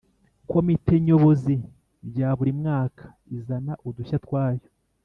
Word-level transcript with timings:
Komite 0.51 0.93
Nyobozi 1.05 1.55
bya 2.09 2.29
buri 2.37 2.51
mwaka 2.59 3.03
izana 3.35 3.73
udushya 3.87 4.17
twayo 4.25 4.65